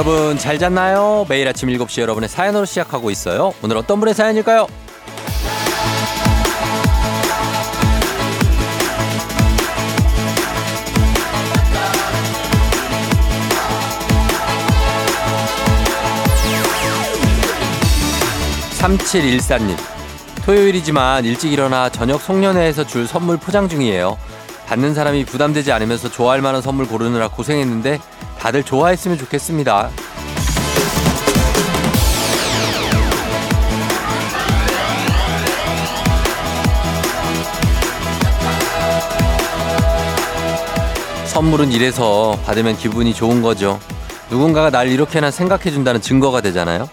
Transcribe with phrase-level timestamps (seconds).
[0.00, 1.26] 여러분 잘 잤나요?
[1.28, 3.52] 매일 아침 7시 여러분의 사연으로 시작하고 있어요.
[3.62, 4.66] 오늘 어떤 분의 사연일까요?
[18.78, 19.76] 3714님.
[20.46, 24.16] 토요일이지만 일찍 일어나 저녁 송년회에서 줄 선물 포장 중이에요.
[24.66, 27.98] 받는 사람이 부담되지 않으면서 좋아할 만한 선물 고르느라 고생했는데
[28.40, 29.90] 다들 좋아했으면 좋겠습니다.
[41.26, 43.78] 선물은 이래서 받으면 기분이 좋은 거죠.
[44.30, 46.88] 누군가가 날 이렇게나 생각해 준다는 증거가 되잖아요.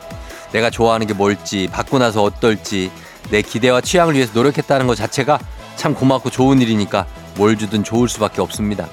[0.52, 2.92] 내가 좋아하는 게 뭘지, 받고 나서 어떨지,
[3.30, 5.40] 내 기대와 취향을 위해서 노력했다는 것 자체가
[5.76, 7.06] 참 고맙고 좋은 일이니까
[7.36, 8.88] 뭘 주든 좋을 수밖에 없습니다.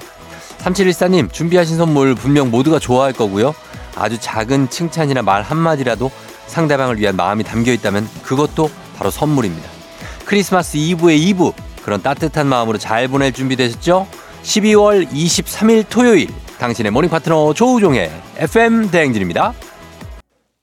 [0.65, 3.53] 3714님, 준비하신 선물 분명 모두가 좋아할 거고요.
[3.95, 6.09] 아주 작은 칭찬이나 말 한마디라도
[6.47, 9.69] 상대방을 위한 마음이 담겨 있다면 그것도 바로 선물입니다.
[10.25, 11.51] 크리스마스 이브의 이브,
[11.83, 14.07] 그런 따뜻한 마음으로 잘 보낼 준비 되셨죠?
[14.41, 19.53] 12월 23일 토요일, 당신의 모닝 파트너 조우종의 FM 대행진입니다.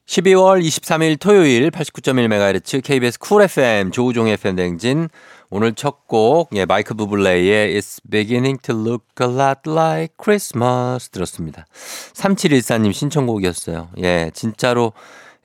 [0.07, 5.09] 12월 23일 토요일 89.1MHz KBS 쿨 FM 조우종의 FM 대행진
[5.55, 11.67] 오늘 첫 곡, 예, 마이크 부블레이의 It's beginning to look a lot like Christmas 들었습니다.
[12.15, 13.91] 3714님 신청곡이었어요.
[13.99, 14.95] 예, 진짜로,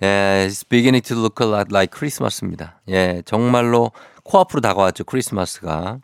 [0.02, 2.80] 예, It's beginning to look a lot like Christmas입니다.
[2.88, 3.91] 예, 정말로
[4.23, 5.99] 코앞으로 다가왔죠, 크리스마스가.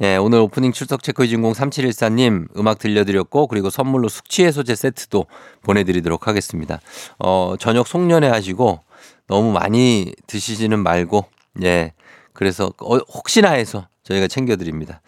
[0.00, 5.26] 예, 오늘 오프닝 출석 체크의 진공 3714님 음악 들려드렸고, 그리고 선물로 숙취해소제 세트도
[5.62, 6.80] 보내드리도록 하겠습니다.
[7.18, 8.80] 어, 저녁 송년회 하시고,
[9.26, 11.26] 너무 많이 드시지는 말고,
[11.64, 11.92] 예,
[12.36, 15.00] 그래서 어, 혹시나 해서 저희가 챙겨드립니다.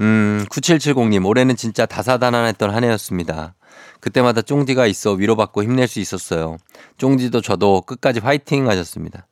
[0.00, 3.54] 음, 9770님, 올해는 진짜 다사다난했던 한 해였습니다.
[4.00, 6.56] 그때마다 쫑디가 있어 위로받고 힘낼 수 있었어요.
[6.98, 9.26] 쫑디도 저도 끝까지 화이팅 하셨습니다.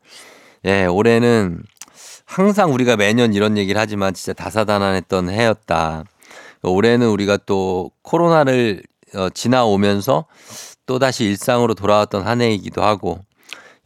[0.65, 1.63] 예, 올해는
[2.25, 6.05] 항상 우리가 매년 이런 얘기를 하지만 진짜 다사다난했던 해였다.
[6.63, 8.83] 올해는 우리가 또 코로나를
[9.15, 10.27] 어, 지나오면서
[10.87, 13.21] 또다시 일상으로 돌아왔던 한 해이기도 하고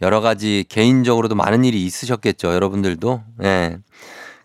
[0.03, 2.55] 여러 가지 개인적으로도 많은 일이 있으셨겠죠.
[2.55, 3.23] 여러분들도.
[3.43, 3.79] 예.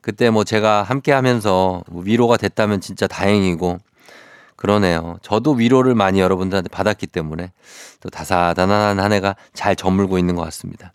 [0.01, 3.79] 그때 뭐 제가 함께 하면서 위로가 됐다면 진짜 다행이고
[4.55, 5.17] 그러네요.
[5.21, 7.51] 저도 위로를 많이 여러분들한테 받았기 때문에
[7.99, 10.93] 또 다사다난한 한 해가 잘 저물고 있는 것 같습니다.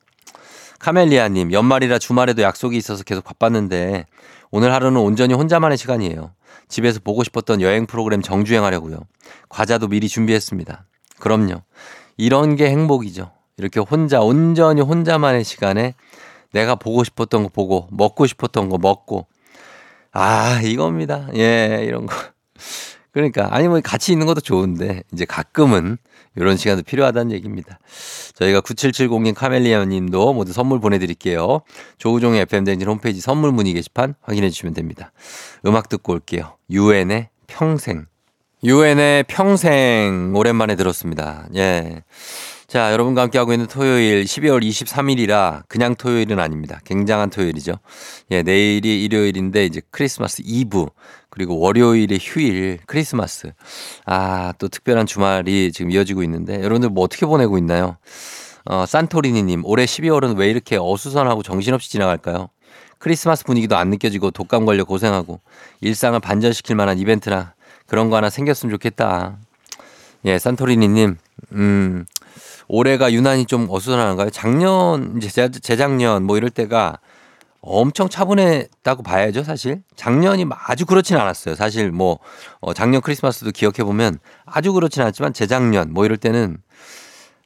[0.79, 4.07] 카멜리아님, 연말이라 주말에도 약속이 있어서 계속 바빴는데
[4.51, 6.33] 오늘 하루는 온전히 혼자만의 시간이에요.
[6.69, 9.01] 집에서 보고 싶었던 여행 프로그램 정주행하려고요.
[9.49, 10.87] 과자도 미리 준비했습니다.
[11.19, 11.63] 그럼요.
[12.17, 13.31] 이런 게 행복이죠.
[13.61, 15.95] 이렇게 혼자 온전히 혼자만의 시간에
[16.53, 19.27] 내가 보고 싶었던 거 보고 먹고 싶었던 거 먹고
[20.13, 21.29] 아 이겁니다.
[21.37, 22.17] 예 이런 거.
[23.13, 25.99] 그러니까 아니 뭐 같이 있는 것도 좋은데 이제 가끔은
[26.37, 27.79] 이런 시간도 필요하다는 얘기입니다.
[28.35, 31.61] 저희가 9770님 카멜리아 님도 모두 선물 보내드릴게요.
[31.99, 35.13] 조우종의 FM대행진 홈페이지 선물 문의 게시판 확인해 주시면 됩니다.
[35.67, 36.57] 음악 듣고 올게요.
[36.71, 38.07] 유엔의 평생.
[38.63, 41.49] 유엔의 평생 오랜만에 들었습니다.
[41.57, 42.05] 예.
[42.71, 46.79] 자, 여러분과 함께하고 있는 토요일 12월 23일이라 그냥 토요일은 아닙니다.
[46.85, 47.81] 굉장한 토요일이죠.
[48.31, 50.87] 예, 내일이 일요일인데 이제 크리스마스 이브
[51.31, 53.51] 그리고 월요일에 휴일 크리스마스.
[54.07, 57.97] 아, 또 특별한 주말이 지금 이어지고 있는데 여러분들 뭐 어떻게 보내고 있나요?
[58.67, 62.51] 어, 산토리니님, 올해 12월은 왜 이렇게 어수선하고 정신없이 지나갈까요?
[62.99, 65.41] 크리스마스 분위기도 안 느껴지고 독감 걸려 고생하고
[65.81, 67.53] 일상을 반전시킬 만한 이벤트나
[67.89, 69.39] 그런 거 하나 생겼으면 좋겠다.
[70.25, 71.17] 예, 산토리니님,
[71.55, 72.07] 음,
[72.73, 74.31] 올해가 유난히 좀 어수선한가요?
[74.31, 76.99] 작년, 이제 재작년 뭐 이럴 때가
[77.61, 79.83] 엄청 차분했다고 봐야죠, 사실.
[79.97, 81.57] 작년이 아주 그렇진 않았어요.
[81.57, 82.21] 사실 뭐,
[82.61, 86.59] 어, 작년 크리스마스도 기억해보면 아주 그렇진 않지만 재작년 뭐 이럴 때는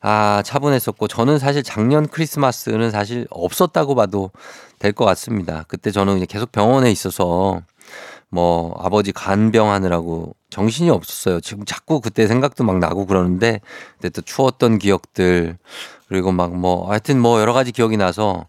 [0.02, 4.31] 아, 차분했었고 저는 사실 작년 크리스마스는 사실 없었다고 봐도
[4.78, 5.64] 될 것 같습니다.
[5.66, 7.62] 그때 저는 계속 병원에 있어서
[8.34, 11.40] 뭐 아버지 간병 하느라고 정신이 없었어요.
[11.40, 13.60] 지금 자꾸 그때 생각도 막 나고 그러는데
[13.96, 15.56] 그때 또 추웠던 기억들
[16.08, 18.46] 그리고 막 뭐 하여튼 뭐 여러 가지 기억이 나서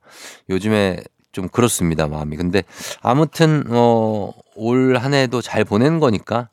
[0.50, 0.98] 요즘에
[1.32, 2.38] 좀 그렇습니다 마음이.
[2.38, 2.64] 근데
[3.02, 6.48] 아무튼 어 올 한 해도 잘 보낸 거니까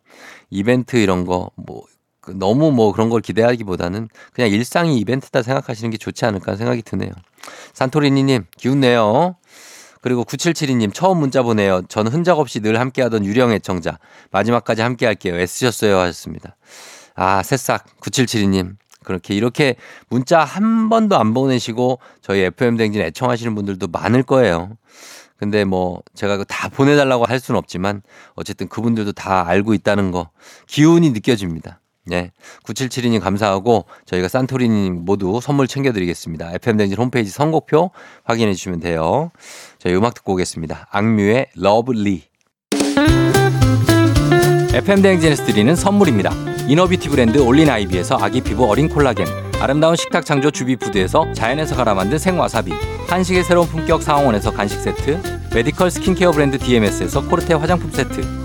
[0.50, 1.84] 이벤트 이런 거뭐
[2.20, 7.10] 그 너무 뭐 그런 걸 기대하기보다는 그냥 일상이 이벤트다 생각하시는 게 좋지 않을까 생각이 드네요.
[7.74, 9.36] 산토리니님 기운 내요.
[10.02, 11.82] 그리고 9772님 처음 문자 보내요.
[11.88, 13.98] 저는 흔적 없이 늘 함께하던 유령 애청자.
[14.32, 15.38] 마지막까지 함께할게요.
[15.38, 16.56] 애쓰셨어요 하셨습니다.
[17.14, 19.76] 아 새싹 9772님 그렇게 이렇게
[20.08, 24.76] 문자 한 번도 안 보내시고 저희 FM 댕진 애청하시는 분들도 많을 거예요.
[25.36, 28.02] 근데 뭐 제가 다 보내달라고 할 수는 없지만
[28.34, 30.30] 어쨌든 그분들도 다 알고 있다는 거
[30.66, 31.80] 기운이 느껴집니다.
[32.04, 32.32] 네.
[32.64, 36.52] 9772님 감사하고 저희가 산토리님 모두 선물 챙겨드리겠습니다.
[36.54, 37.92] FM댕진 홈페이지 선곡표
[38.24, 39.30] 확인해 주시면 돼요.
[39.78, 40.88] 저희 음악 듣고 오겠습니다.
[40.90, 42.24] 악뮤의 Love Lee.
[44.74, 46.32] FM댕진에서 드리는 선물입니다.
[46.66, 49.26] 이너뷰티 브랜드 올린 아이비에서 아기 피부 어린 콜라겐.
[49.60, 52.72] 아름다운 식탁 창조 주비푸드에서 자연에서 갈아 만든 생와사비.
[53.06, 55.20] 한식의 새로운 품격 상황원에서 간식 세트.
[55.54, 58.41] 메디컬 스킨케어 브랜드 DMS에서 코르테 화장품 세트.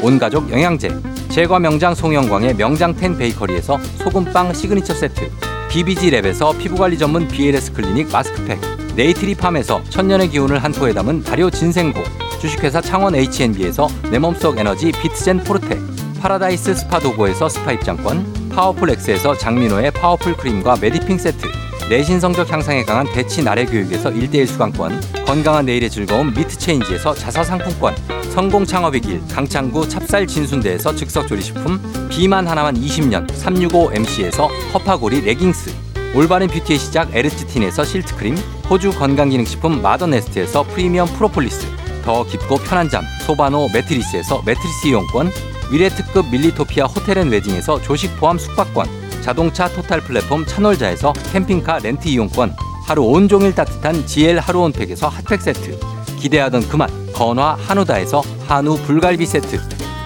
[0.00, 0.96] 온가족 영양제,
[1.28, 5.28] 제과 명장 송영광의 명장텐 베이커리에서 소금빵 시그니처 세트,
[5.70, 8.60] BBG랩에서 피부관리 전문 BLS 클리닉 마스크팩,
[8.94, 12.00] 네이트리팜에서 천년의 기운을 한 포에 담은 발효 진생고,
[12.40, 15.80] 주식회사 창원 H&B에서 내 몸속 에너지 비트젠 포르테,
[16.20, 21.46] 파라다이스 스파 도고에서 스파 입장권, 파워풀 엑스에서 장민호의 파워풀 크림과 메디핑 세트,
[21.90, 27.42] 내신 성적 향상에 강한 대치 나래 교육에서 1대1 수강권, 건강한 내일의 즐거움 미트 체인지에서 자사
[27.42, 27.96] 상품권,
[28.30, 35.74] 성공 창업의 길 강창구 찹쌀 진순대에서 즉석 조리식품, 비만 하나만 20년 365MC에서 허파고리 레깅스,
[36.14, 38.36] 올바른 뷰티의 시작 에르츠틴에서 실트크림,
[38.70, 41.66] 호주 건강기능식품 마더네스트에서 프리미엄 프로폴리스,
[42.04, 45.30] 더 깊고 편한 잠 소바노 매트리스에서 매트리스 이용권,
[45.70, 48.86] 미래특급 밀리토피아 호텔앤웨딩에서 조식 포함 숙박권,
[49.22, 52.54] 자동차 토탈 플랫폼 차놀자에서 캠핑카 렌트 이용권,
[52.86, 55.78] 하루 온종일 따뜻한 GL 하루 온팩에서 핫팩 세트,
[56.18, 59.58] 기대하던 그맛 건화 한우다에서 한우 불갈비 세트,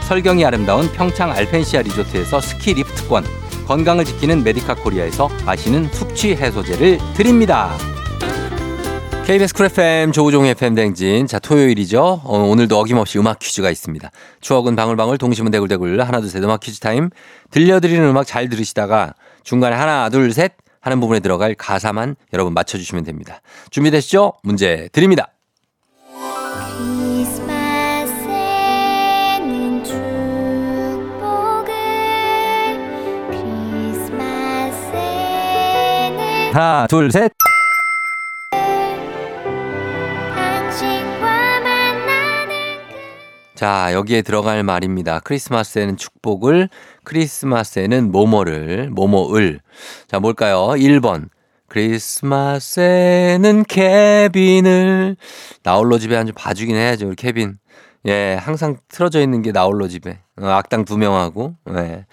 [0.08, 3.24] 설경이 아름다운 평창 알펜시아 리조트에서 스키 리프트권,
[3.66, 7.70] 건강을 지키는 메디카 코리아에서 마시는 숙취 해소제를 드립니다.
[9.26, 11.28] KBS 쿨 FM 조우종 FM 댕진.
[11.28, 12.22] 자, 토요일이죠.
[12.24, 14.10] 어, 오늘도 어김없이 음악 퀴즈가 있습니다.
[14.40, 17.08] 추억은 방울방울 동심은 대굴대굴 하나 둘셋 음악 퀴즈 타임.
[17.52, 23.40] 들려드리는 음악 잘 들으시다가 중간에 하나 둘 셋 하는 부분에 들어갈 가사만 여러분 맞춰주시면 됩니다.
[23.70, 24.32] 준비되시죠?
[24.42, 25.28] 문제 드립니다.
[36.52, 37.32] 하나 둘 셋.
[43.54, 45.20] 자, 여기에 들어갈 말입니다.
[45.20, 46.68] 크리스마스에는 축복을,
[47.04, 49.60] 크리스마스에는 뭐뭐를, 뭐뭐을.
[50.08, 50.74] 자, 뭘까요?
[50.76, 51.28] 1번.
[51.68, 55.16] 크리스마스에는 케빈을.
[55.62, 57.56] 나홀로 집에 한주 봐주긴 해야죠, 우리 케빈.
[58.06, 60.18] 예, 항상 틀어져 있는 게 나홀로 집에.
[60.40, 61.54] 어, 악당 두 명하고.
[61.76, 62.04] 예.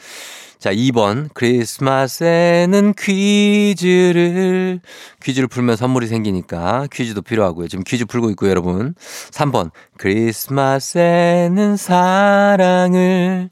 [0.59, 1.29] 자, 2번.
[1.33, 4.81] 크리스마스에는 퀴즈를,
[5.23, 7.69] 퀴즈를 풀면 선물이 생기니까 퀴즈도 필요하고요.
[7.69, 8.94] 지금 퀴즈 풀고 있고 여러분.
[9.31, 9.71] 3번.
[9.97, 13.49] 크리스마스에는 사랑을.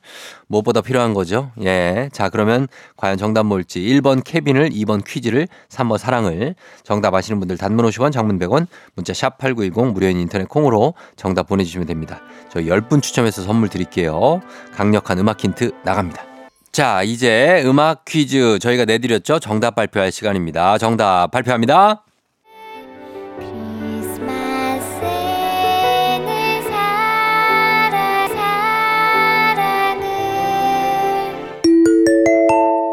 [0.48, 1.52] 무엇보다 필요한 거죠.
[1.64, 2.10] 예.
[2.12, 3.80] 자, 그러면 과연 정답 뭘지.
[3.80, 6.56] 1번 케빈을, 2번 퀴즈를, 3번 사랑을.
[6.84, 11.88] 정답 아시는 분들 단문 50원, 장문 100원, 문자 샵 8910 무료인 인터넷 콩으로 정답 보내주시면
[11.88, 12.20] 됩니다.
[12.50, 14.42] 저희 10분 추첨해서 선물 드릴게요.
[14.74, 16.37] 강력한 음악 힌트 나갑니다.
[16.72, 19.40] 자, 이제 음악 퀴즈 저희가 내드렸죠?
[19.40, 20.78] 정답 발표할 시간입니다.
[20.78, 22.04] 정답 발표합니다.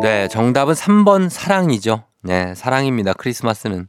[0.02, 2.04] 네, 정답은 3번 사랑이죠.
[2.22, 3.14] 네, 사랑입니다.
[3.14, 3.88] 크리스마스는.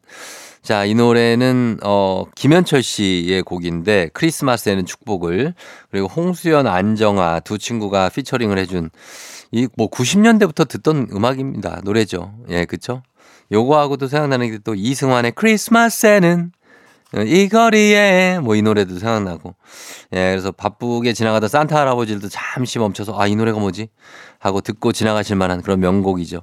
[0.61, 5.53] 자, 이 노래는 어 김현철 씨의 곡인데 크리스마스에는 축복을
[5.91, 8.89] 그리고 홍수연 안정아 두 친구가 피처링을 해준
[9.51, 11.81] 이 뭐 90년대부터 듣던 음악입니다.
[11.83, 12.33] 노래죠.
[12.49, 13.03] 예, 그쵸?
[13.51, 16.51] 요거하고도 생각나는 게 또 이승환의 크리스마스에는
[17.23, 19.55] 이 거리에 뭐 이 노래도 생각나고.
[20.13, 23.89] 예 그래서 바쁘게 지나가다 산타 할아버지들도 잠시 멈춰서 아 이 노래가 뭐지?
[24.39, 26.41] 하고 듣고 지나가실 만한 그런 명곡이죠.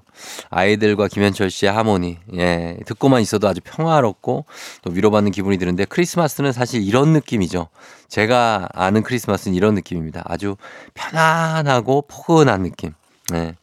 [0.50, 2.18] 아이들과 김현철 씨의 하모니.
[2.38, 4.46] 예 듣고만 있어도 아주 평화롭고
[4.82, 7.68] 또 위로받는 기분이 드는데 크리스마스는 사실 이런 느낌이죠.
[8.08, 10.22] 제가 아는 크리스마스는 이런 느낌입니다.
[10.26, 10.56] 아주
[10.94, 12.92] 편안하고 포근한 느낌.
[13.34, 13.54] 예.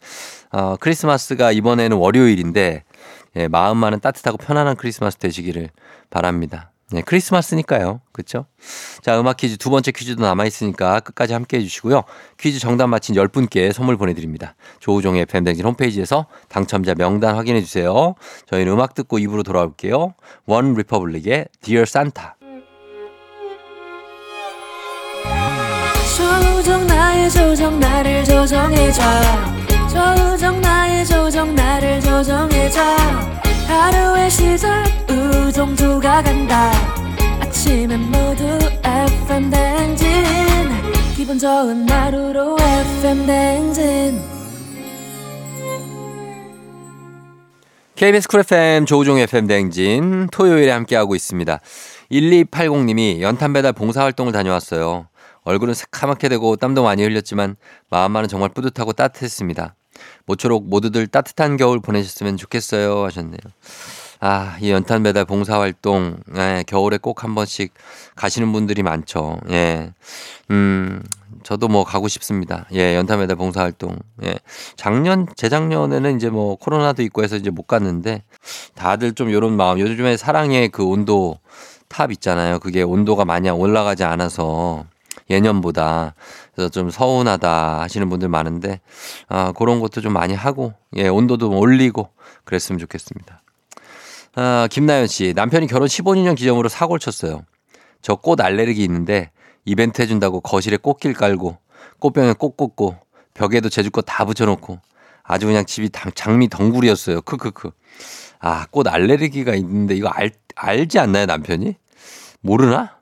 [0.51, 2.83] 어, 크리스마스가 이번에는 월요일인데
[3.35, 5.69] 예, 마음만은 따뜻하고 편안한 크리스마스 되시기를
[6.09, 6.71] 바랍니다.
[6.91, 8.01] 네, 크리스마스니까요.
[8.11, 8.45] 그쵸?
[9.01, 12.03] 자, 음악 퀴즈 두 번째 퀴즈도 남아 있으니까 끝까지 함께 해 주시고요.
[12.39, 14.55] 퀴즈 정답 맞힌 10분께 선물 보내 드립니다.
[14.79, 18.15] 조우종의 팬댕진 홈페이지에서 당첨자 명단 확인해 주세요.
[18.47, 20.15] 저희는 음악 듣고 입으로 돌아올게요.
[20.47, 22.31] 원 리퍼블릭의 Dear Santa.
[26.17, 29.01] 조우종 나의 조정 나를 조정해 줘
[29.87, 32.81] 조우종 나의 조정 나를 조정해 줘
[33.67, 36.71] 하루의 시절 우정조가 간다
[37.69, 38.43] 아침엔 모두
[38.83, 40.07] FM 댕진
[41.15, 44.21] 기분 좋은 하루로 FM 댕진
[47.95, 51.59] KBS 쿨 FM 조우종 FM 댕진 토요일에 함께하고 있습니다.
[52.11, 55.07] 1280님이 연탄 배달 봉사활동을 다녀왔어요.
[55.43, 57.55] 얼굴은 새카맣게 되고 땀도 많이 흘렸지만
[57.91, 59.75] 마음만은 정말 뿌듯하고 따뜻했습니다.
[60.25, 63.37] 모쪼록 모두들 따뜻한 겨울 보내셨으면 좋겠어요 하셨네요.
[64.21, 67.73] 아, 이 연탄 배달 봉사활동, 예, 겨울에 꼭 한 번씩
[68.15, 69.39] 가시는 분들이 많죠.
[69.49, 69.93] 예.
[70.51, 71.01] 음,
[71.43, 72.65] 저도 뭐 가고 싶습니다.
[72.73, 73.97] 예, 연탄 배달 봉사활동.
[74.25, 74.35] 예.
[74.75, 78.23] 작년, 재작년에는 이제 뭐 코로나도 있고 해서 이제 못 갔는데
[78.75, 81.39] 다들 좀 요런 마음, 요즘에 사랑의 그 온도
[81.87, 82.59] 탑 있잖아요.
[82.59, 84.85] 그게 온도가 많이 올라가지 않아서
[85.29, 86.13] 예년보다
[86.55, 88.79] 그래서 좀 서운하다 하시는 분들 많은데
[89.27, 92.09] 아 그런 것도 좀 많이 하고 예 온도도 올리고
[92.45, 93.41] 그랬으면 좋겠습니다.
[94.35, 97.45] 아 김나연 씨 남편이 결혼 15주년 기념으로 사고를 쳤어요.
[98.01, 99.31] 저 꽃 알레르기 있는데
[99.65, 101.57] 이벤트 해준다고 거실에 꽃길 깔고
[101.99, 102.97] 꽃병에 꽃 꽂고
[103.33, 104.79] 벽에도 제주 꽃 다 붙여놓고
[105.23, 107.21] 아주 그냥 집이 장미 덩굴이었어요.
[107.21, 107.71] 크크크.
[108.39, 111.75] 아, 꽃 알레르기가 있는데 이거 알, 알지 않나요, 남편이?
[112.41, 112.97] 모르나?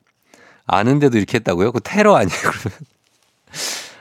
[0.65, 1.72] 아는데도 이렇게 했다고요?
[1.72, 2.79] 그 테러 아니에요, 그러면?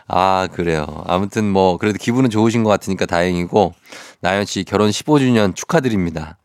[0.09, 1.03] 아, 그래요.
[1.07, 3.75] 아무튼 뭐, 그래도 기분은 좋으신 것 같으니까 다행이고,
[4.21, 6.39] 나연 씨 결혼 15주년 축하드립니다.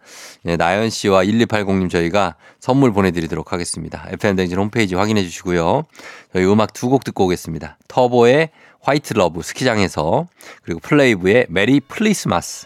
[0.44, 4.06] 네, 나연 씨와 1280님 저희가 선물 보내드리도록 하겠습니다.
[4.10, 5.84] FM댕진 홈페이지 확인해 주시고요.
[6.34, 7.78] 저희 음악 두 곡 듣고 오겠습니다.
[7.88, 8.50] 터보의
[8.82, 10.26] White Love 스키장에서,
[10.64, 12.66] 그리고 플레이브의 Merry PLLIstmas.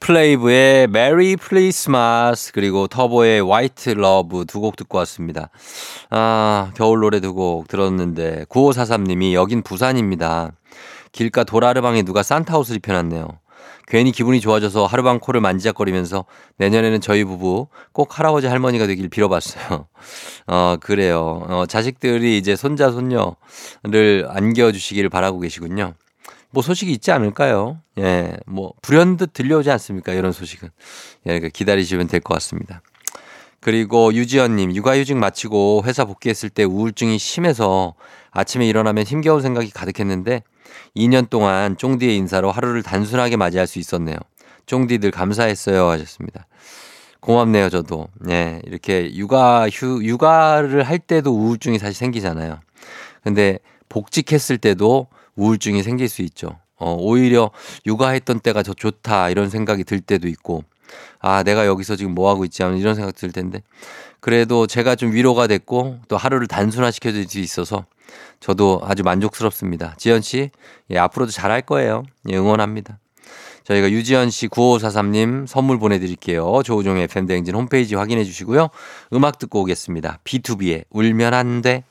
[0.00, 5.50] 플레이브의 Merry PLLIstmas 그리고 터보의 White Love 두 곡 듣고 왔습니다.
[6.10, 10.52] 아, 겨울 노래 두 곡 들었는데 9543님이 여긴 부산입니다.
[11.12, 13.28] 길가 도라르방에 누가 산타 옷을 입혀놨네요.
[13.86, 16.26] 괜히 기분이 좋아져서 하루방 코를 만지작거리면서
[16.58, 19.86] 내년에는 저희 부부 꼭 할아버지 할머니가 되길 빌어봤어요.
[20.46, 21.44] 어, 그래요.
[21.48, 25.94] 어, 자식들이 이제 손자, 손녀를 안겨주시기를 바라고 계시군요.
[26.50, 27.78] 뭐 소식이 있지 않을까요?
[27.98, 30.12] 예, 뭐 불현듯 들려오지 않습니까?
[30.12, 30.68] 이런 소식은.
[31.26, 32.82] 예, 그러니까 기다리시면 될 것 같습니다.
[33.60, 37.94] 그리고 유지연님, 육아휴직 마치고 회사 복귀했을 때 우울증이 심해서
[38.30, 40.42] 아침에 일어나면 힘겨운 생각이 가득했는데
[40.96, 44.16] 2년 동안 쫑디의 인사로 하루를 단순하게 맞이할 수 있었네요.
[44.66, 46.46] 쫑디들 감사했어요 하셨습니다.
[47.20, 48.08] 고맙네요, 저도.
[48.30, 52.60] 예, 이렇게 육아, 휴, 육아를 할 때도 우울증이 사실 생기잖아요.
[53.24, 56.58] 근데 복직했을 때도 우울증이 생길 수 있죠.
[56.76, 57.50] 어, 오히려
[57.86, 60.64] 육아했던 때가 더 좋다 이런 생각이 들 때도 있고
[61.18, 63.62] 아 내가 여기서 지금 뭐 하고 있지 하는 이런 생각 들 텐데
[64.20, 67.86] 그래도 제가 좀 위로가 됐고 또 하루를 단순화시켜 줄 수 있어서
[68.40, 69.94] 저도 아주 만족스럽습니다.
[69.98, 70.50] 지연 씨
[70.90, 72.04] 예, 앞으로도 잘할 거예요.
[72.28, 72.98] 예, 응원합니다.
[73.64, 76.62] 저희가 유지연 씨 9543님 선물 보내드릴게요.
[76.64, 78.68] 조우종의 팬데행진 홈페이지 확인해 주시고요.
[79.12, 80.20] 음악 듣고 오겠습니다.
[80.24, 81.84] B2B의 울면 안 돼.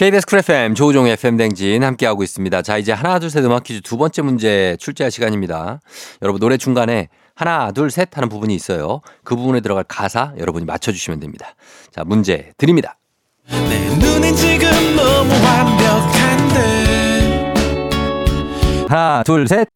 [0.00, 2.62] KBS 쿨 FM 조우종의 FM 댕진 함께하고 있습니다.
[2.62, 5.82] 자, 이제 하나, 둘, 셋 음악 퀴즈 두 번째 문제 출제할 시간입니다.
[6.22, 9.02] 여러분 노래 중간에 하나, 둘, 셋 하는 부분이 있어요.
[9.24, 11.54] 그 부분에 들어갈 가사 여러분이 맞춰주시면 됩니다.
[11.90, 12.96] 자, 문제 드립니다.
[13.46, 16.64] 내 눈엔 지금 너무 완벽한데
[18.88, 19.68] 하나, 둘, 셋.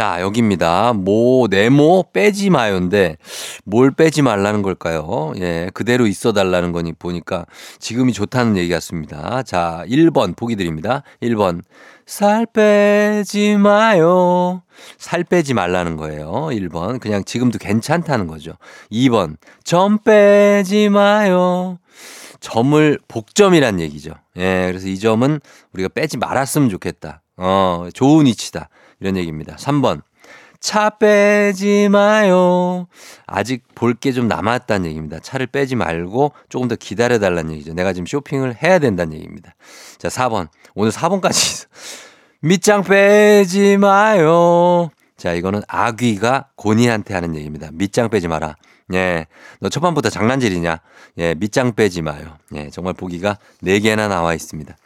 [0.00, 0.94] 자, 여기입니다.
[0.94, 3.18] 모, 네모 빼지 마요인데
[3.66, 5.34] 뭘 빼지 말라는 걸까요?
[5.36, 7.44] 예, 그대로 있어 달라는 거니 보니까
[7.80, 9.42] 지금이 좋다는 얘기 같습니다.
[9.42, 11.02] 자, 1번 보기 드립니다.
[11.20, 11.60] 1번.
[12.06, 14.62] 살 빼지 마요.
[14.96, 16.48] 살 빼지 말라는 거예요.
[16.50, 16.98] 1번.
[16.98, 18.54] 그냥 지금도 괜찮다는 거죠.
[18.90, 19.36] 2번.
[19.64, 21.78] 점 빼지 마요.
[22.40, 24.14] 점을 복점이란 얘기죠.
[24.38, 25.40] 예, 그래서 이 점은
[25.74, 27.20] 우리가 빼지 말았으면 좋겠다.
[27.36, 28.70] 어, 좋은 위치다.
[29.00, 29.56] 이런 얘기입니다.
[29.56, 30.02] 3번.
[30.60, 32.86] 차 빼지 마요.
[33.26, 35.18] 아직 볼 게 좀 남았다는 얘기입니다.
[35.18, 37.72] 차를 빼지 말고 조금 더 기다려 달라는 얘기죠.
[37.72, 39.54] 내가 지금 쇼핑을 해야 된다는 얘기입니다.
[39.98, 40.48] 자, 4번.
[40.74, 41.66] 오늘 4번까지
[42.42, 44.90] 밑장 빼지 마요.
[45.16, 47.68] 자, 이거는 아귀가 고니한테 하는 얘기입니다.
[47.72, 48.56] 밑장 빼지 마라.
[48.92, 49.26] 예.
[49.60, 50.80] 너 첫판부터 장난질이냐?
[51.18, 52.36] 예, 밑장 빼지 마요.
[52.54, 54.76] 예, 정말 보기가 4개나 나와 있습니다.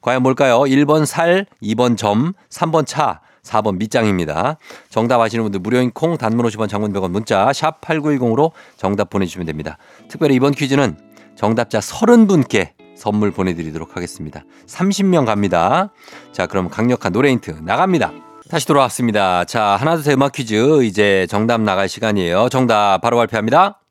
[0.00, 0.60] 과연 뭘까요?
[0.60, 4.56] 1번 살, 2번 점, 3번 차, 4번 밑장입니다.
[4.88, 9.78] 정답 아시는 분들 무료인 콩 단문 50원 장문 100원 문자 샵 8910으로 정답 보내주시면 됩니다.
[10.08, 10.96] 특별히 이번 퀴즈는
[11.34, 14.42] 정답자 30분께 선물 보내드리도록 하겠습니다.
[14.66, 15.90] 30명 갑니다.
[16.30, 18.12] 자 그럼 강력한 노래 힌트 나갑니다.
[18.48, 19.44] 다시 돌아왔습니다.
[19.44, 22.48] 자 하나 둘셋 음악 퀴즈 이제 정답 나갈 시간이에요.
[22.48, 23.81] 정답 바로 발표합니다.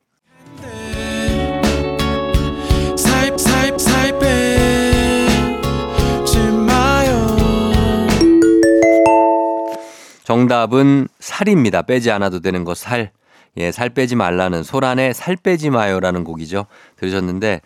[10.32, 11.82] 정답은 살입니다.
[11.82, 13.10] 빼지 않아도 되는 거 살.
[13.58, 16.64] 예, 살 빼지 말라는 소란의 살 빼지 마요라는 곡이죠.
[16.96, 17.60] 들으셨는데,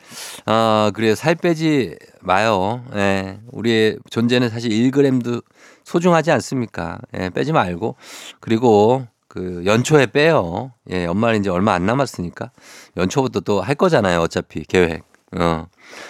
[0.46, 1.14] 아, 그래요.
[1.14, 2.84] 살 빼지 마요.
[2.96, 5.44] 예, 우리의 존재는 사실 1g도
[5.84, 6.98] 소중하지 않습니까?
[7.16, 7.94] 예, 빼지 말고.
[8.40, 10.72] 그리고 그 연초에 빼요.
[10.90, 12.50] 예, 연말 이제 얼마 안 남았으니까.
[12.96, 14.18] 연초부터 또 할 거잖아요.
[14.22, 15.04] 어차피 계획.
[15.32, 15.66] 어.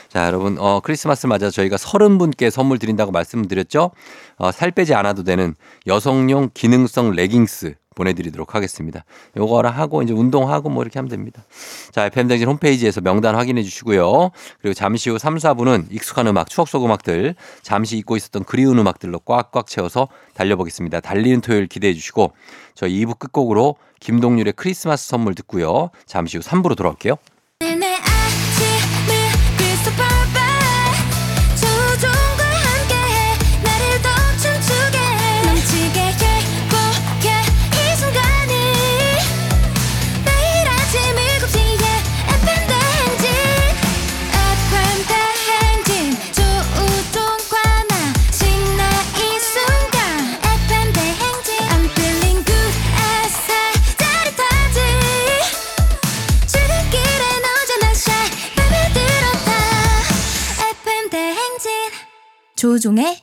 [0.09, 3.91] 자, 여러분, 어, 크리스마스 맞아 저희가 서른 분께 선물 드린다고 말씀드렸죠?
[4.37, 5.55] 어, 살 빼지 않아도 되는
[5.87, 9.05] 여성용 기능성 레깅스 보내드리도록 하겠습니다.
[9.39, 11.43] 요거랑 하고 이제 운동하고 뭐 이렇게 하면 됩니다.
[11.93, 14.31] 자, FM댕진 홈페이지에서 명단 확인해 주시고요.
[14.61, 19.19] 그리고 잠시 후 3, 4분은 익숙한 음악, 추억 속 음악들, 잠시 잊고 있었던 그리운 음악들로
[19.21, 21.01] 꽉꽉 채워서 달려보겠습니다.
[21.01, 22.33] 달리는 토요일 기대해 주시고,
[22.75, 25.89] 저 2부 끝곡으로 김동률의 크리스마스 선물 듣고요.
[26.05, 27.17] 잠시 후 3부로 돌아올게요.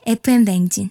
[0.06, 0.90] FM 대행진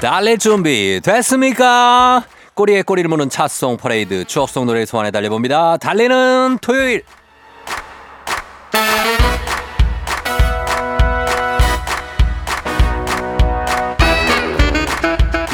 [0.00, 2.24] 달릴 준비 됐습니까?
[2.52, 5.78] 꼬리에 꼬리를 무는 차송 퍼레이드 추억송 노래 소환에 달려봅니다.
[5.78, 7.04] 달리는 토요일.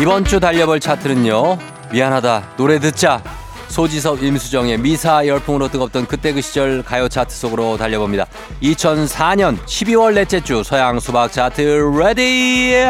[0.01, 1.59] 이번 주 달려볼 차트는요.
[1.93, 3.23] 미안하다 노래 듣자.
[3.69, 8.25] 소지섭 임수정의 미사 열풍으로 뜨겁던 그때 그 시절 가요 차트 속으로 달려봅니다.
[8.63, 11.61] 2004년 12월 넷째 주 서양 수박 차트
[12.01, 12.87] ready.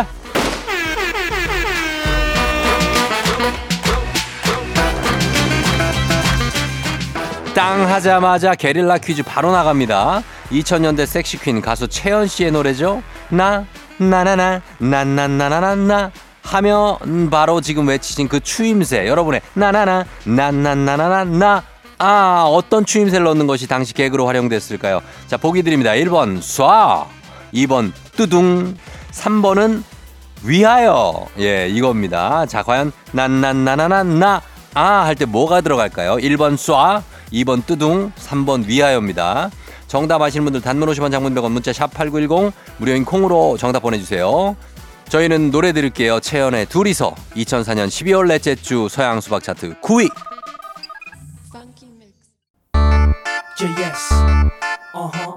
[7.53, 10.23] 땅 하자마자 게릴라 퀴즈 바로 나갑니다.
[10.53, 13.03] 2000년대 섹시퀸 가수 채연 씨의 노래죠.
[13.31, 13.67] 나
[13.99, 21.63] 나나나 나나나나나 하면 바로 지금 외치신 그 추임새 여러분의 나나나 나나나나나
[21.99, 25.01] 아 어떤 추임새를 넣는 것이 당시 개그로 활용됐을까요?
[25.27, 25.93] 자 보기 드립니다.
[25.93, 27.05] 1번 쏴
[27.53, 28.77] 2번 뚜둥
[29.13, 29.83] 3번은
[30.43, 32.47] 위하여 예 이겁니다.
[32.47, 34.41] 자 과연 난난나나나나
[34.73, 36.17] 아할 때 뭐가 들어갈까요?
[36.17, 39.51] 1번 쏴 2번 뚜둥 3번 위하여입니다.
[39.87, 44.55] 정답 아시는 분들 단문 50원 장문 100원 문자 샵 8910 무료인 콩으로 정답 보내주세요.
[45.11, 46.21] 저희는 노래 들을게요.
[46.21, 50.09] 채연의 둘이서 2004년 12월 넷째 주 서양 수박 차트 9위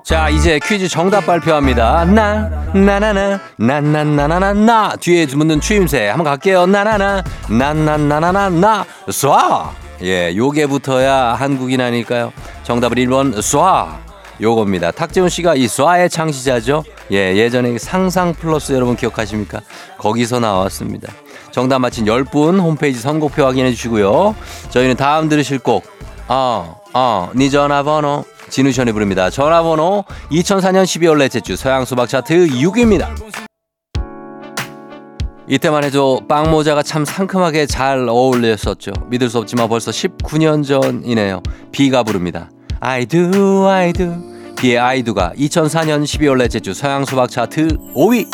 [0.05, 8.49] 자 이제 퀴즈 정답 발표합니다 나 나나나 나나나나나나 뒤에 묻는 추임새 한번 갈게요 나나나 나나나나나
[8.49, 9.69] 나 쏴
[10.01, 12.31] 예 요게 붙어야 한국인 아닐까요
[12.63, 13.87] 정답은 1번 쏴
[14.41, 19.61] 요겁니다 탁재훈 씨가 이 쏴의 창시자죠 예 예전에 상상 플러스 여러분 기억하십니까
[19.97, 21.11] 거기서 나왔습니다
[21.51, 24.35] 정답 맞힌 10분 홈페이지 선곡표 확인해 주시고요
[24.69, 25.83] 저희는 다음 들으실 곡
[26.27, 28.25] 어, 어, 네 전화번호.
[28.49, 29.31] 진우션이 부릅니다.
[29.31, 33.09] 전화번호 2004년 12월 넷째 주 서양 수박 차트 6위입니다.
[35.47, 38.91] 이때만 해도 빵모자가 참 상큼하게 잘 어울렸었죠.
[39.07, 41.41] 믿을 수 없지만 벌써 19년 전이네요.
[41.71, 42.49] 비가 부릅니다.
[42.79, 44.32] I do, I do.
[44.71, 48.27] I do가 2004년 12월 넷째 주 서양 수박 차트 5위.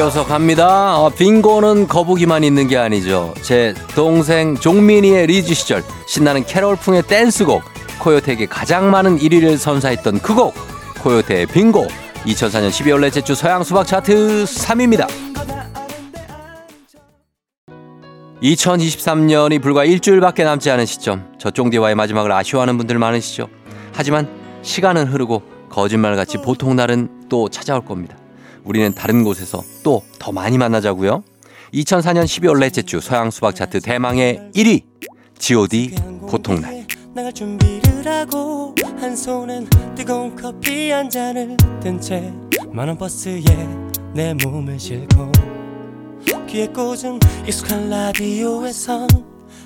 [0.00, 0.98] 이어서 갑니다.
[0.98, 3.34] 어, 빙고는 거북이만 있는 게 아니죠.
[3.42, 7.62] 제 동생 종민이의 리즈 시절 신나는 캐롤풍의 댄스곡
[7.98, 10.54] 코요태에게 가장 많은 1위를 선사했던 그 곡
[11.02, 11.86] 코요태의 빙고
[12.24, 15.06] 2004년 12월 넷째 주 서양 수박 차트 3위입니다.
[18.42, 23.48] 2023년이 불과 일주일밖에 남지 않은 시점 저쫑디와의 마지막을 아쉬워하는 분들 많으시죠.
[23.92, 24.26] 하지만
[24.62, 28.16] 시간은 흐르고 거짓말같이 보통 날은 또 찾아올 겁니다.
[28.64, 31.24] 우리는 다른 곳에서 또 더 많이 만나자고요.
[31.72, 34.82] 2004년 12월 넷째 주 서양 수박 차트 대망의 1위
[35.38, 35.94] G.O.D
[36.28, 42.32] 보통날 나갈 준비를 하고 한 손엔 뜨거운 커피 한 잔을 든채
[42.68, 43.42] 많은 버스에
[44.14, 45.32] 내 몸을 싣고
[46.48, 49.08] 귀에 꽂은 익숙한 라디오에선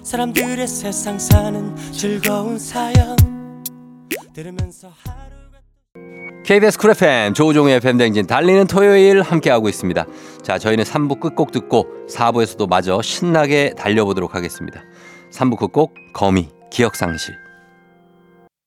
[0.04, 3.16] 사람들의 세상 사는 즐거운 사연
[4.32, 5.33] 들으면서 하루가
[6.44, 10.04] KBS 쿨 FM 조우종의 FM 댕진 달리는 토요일 함께하고 있습니다.
[10.42, 14.82] 자, 저희는 3부 끝곡 듣고 4부에서도 마저 신나게 달려보도록 하겠습니다.
[15.32, 17.34] 3부 끝곡 거미 기억상실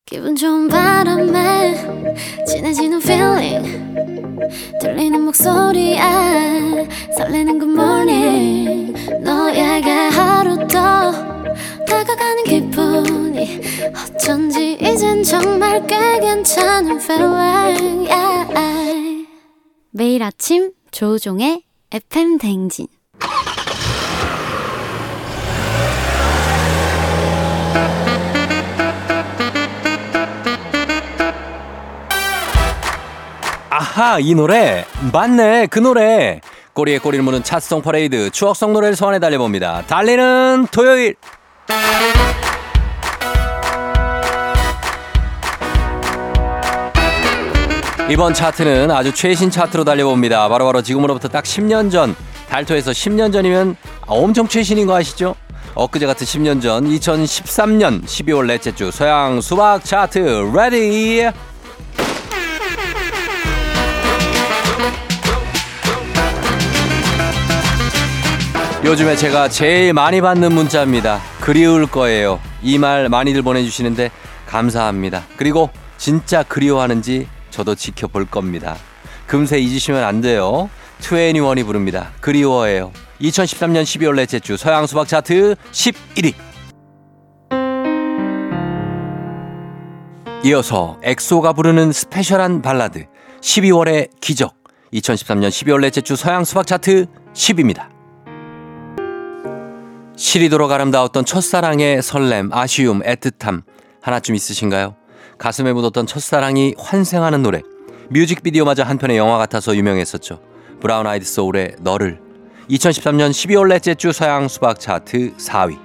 [0.08, 1.76] 기분 좋은 바람에
[2.48, 3.94] 진해지는 feeling
[4.82, 6.00] 들리는 목소리에
[7.16, 11.27] 설레는 good morning 너에게 하루 더
[11.88, 13.62] 다가가는 기분이
[13.96, 19.28] 어쩐지 이젠 정말 꽤 괜찮은 feeling yeah.
[19.92, 22.88] 매일 아침 조종의 FM 댕진.
[33.70, 34.86] 아하 이 노래.
[35.14, 36.42] 맞네 그 노래.
[36.74, 39.84] 꼬리에 꼬리를 무는 차트송 퍼레이드 추억송 노래를 소환해 달려봅니다.
[39.88, 41.16] 달리는 토요일
[48.10, 50.48] 이번 차트는 아주 최신 차트로 달려봅니다.
[50.48, 52.16] 바로 바로 지금으로부터 딱 10년 전
[52.50, 53.76] 달토에서 10년 전이면
[54.06, 55.36] 엄청 최신인 거 아시죠?
[55.76, 60.52] 엊그제 같은 10년 전 2013년 12월 넷째 주 서양 수박 차트.
[60.56, 61.30] ready
[68.88, 71.20] 요즘에 제가 제일 많이 받는 문자입니다.
[71.42, 72.40] 그리울 거예요.
[72.64, 74.12] 이 말 많이들 보내주시는데
[74.46, 75.26] 감사합니다.
[75.36, 78.78] 그리고 진짜 그리워하는지 저도 지켜볼 겁니다.
[79.26, 80.70] 금세 잊으시면 안 돼요.
[81.02, 82.12] 21이 부릅니다.
[82.22, 82.94] 그리워해요.
[83.20, 86.34] 2013년 12월 넷째 주 서양 수박 차트 11위.
[90.46, 93.08] 이어서 엑소가 부르는 스페셜한 발라드
[93.42, 94.56] 12월의 기적
[94.94, 97.97] 2013년 12월 넷째 주 서양 수박 차트 10위입니다.
[100.18, 103.62] 시리도록 아름다웠던 첫사랑의 설렘, 아쉬움, 애틋함
[104.02, 104.96] 하나쯤 있으신가요?
[105.38, 107.62] 가슴에 묻었던 첫사랑이 환생하는 노래
[108.10, 110.42] 뮤직비디오마저 한편의 영화 같아서 유명했었죠.
[110.80, 112.20] 브라운 아이드 소울의 너를
[112.70, 115.78] 2013년 12월 넷째 주 서양 수박 차트 4위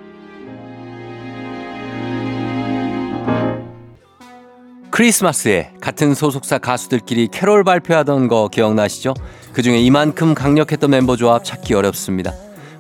[4.91, 9.15] 크리스마스에 같은 소속사 가수들끼리 캐롤 발표하던 거 기억나시죠?
[9.53, 12.33] 그 중에 이만큼 강력했던 멤버 조합 찾기 어렵습니다.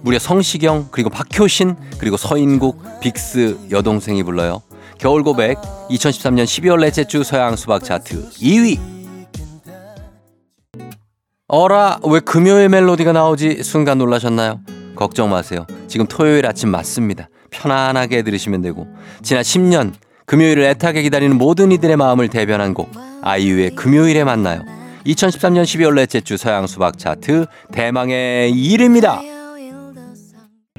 [0.02, 4.62] 무려 성시경 그리고 박효신 그리고 서인국 빅스 여동생이 불러요.
[4.98, 5.58] 겨울 고백
[5.90, 8.78] 2013년 12월 넷째 주 서양 수박 차트 2위.
[11.48, 14.60] 어라 왜 금요일 멜로디가 나오지 순간 놀라셨나요?
[14.96, 15.66] 걱정 마세요.
[15.86, 17.28] 지금 토요일 아침 맞습니다.
[17.50, 18.86] 편안하게 들으시면 되고
[19.22, 19.92] 지난 10년
[20.26, 22.90] 금요일을 애타게 기다리는 모든 이들의 마음을 대변한 곡
[23.22, 24.62] 아이유의 금요일에 만나요.
[25.06, 29.31] 2013년 12월 넷째 주 서양 수박 차트 대망의 1위입니다.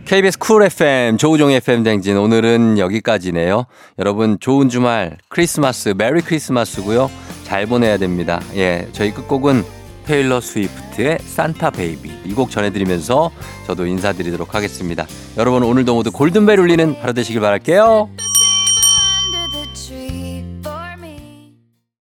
[0.06, 3.66] KBS Cool FM 조우종 FM 대행진 오늘은 여기까지네요.
[4.00, 7.10] 여러분 좋은 주말 크리스마스 Merry Christmas고요.
[7.44, 8.42] 잘 보내야 됩니다.
[8.56, 9.64] 예, 저희 끝곡은
[10.06, 13.32] Taylor Swift의 Santa Baby 이 곡 전해드리면서
[13.66, 15.06] 저도 인사드리도록 하겠습니다.
[15.38, 18.10] 여러분 오늘도 모두 골든벨 울리는 하루 되시길 바랄게요.